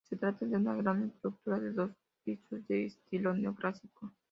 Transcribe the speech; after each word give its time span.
Se 0.09 0.15
trata 0.15 0.47
de 0.47 0.57
una 0.57 0.75
gran 0.75 1.03
estructura 1.03 1.59
de 1.59 1.73
dos 1.73 1.91
pisos 2.23 2.67
de 2.67 2.85
estilo 2.87 3.35
neoclásico. 3.35 4.11